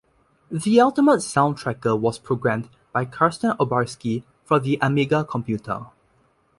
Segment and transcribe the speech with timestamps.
[0.49, 5.85] The Ultimate Soundtracker was programmed by Karsten Obarski for the Amiga computer.